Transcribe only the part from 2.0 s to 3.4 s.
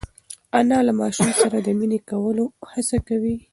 کولو هڅه کوي.